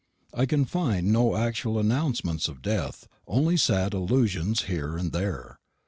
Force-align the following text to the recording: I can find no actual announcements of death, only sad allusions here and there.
I 0.33 0.47
can 0.47 0.65
find 0.65 1.13
no 1.13 1.35
actual 1.35 1.77
announcements 1.77 2.47
of 2.47 2.63
death, 2.63 3.07
only 3.27 3.55
sad 3.55 3.93
allusions 3.93 4.63
here 4.63 4.97
and 4.97 5.11
there. 5.11 5.59